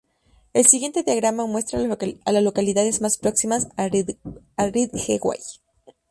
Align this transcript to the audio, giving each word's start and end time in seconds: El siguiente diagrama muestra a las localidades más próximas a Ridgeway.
El 0.53 0.65
siguiente 0.65 1.03
diagrama 1.03 1.45
muestra 1.45 1.79
a 1.79 2.31
las 2.31 2.41
localidades 2.43 3.01
más 3.01 3.19
próximas 3.19 3.67
a 3.77 3.87
Ridgeway. 3.87 5.39